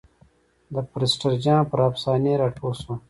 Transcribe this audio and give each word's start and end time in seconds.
د 0.73 0.75
پرسټر 0.91 1.31
جان 1.43 1.61
پر 1.69 1.79
افسانې 1.89 2.33
را 2.41 2.47
ټول 2.57 2.73
شول. 2.81 2.97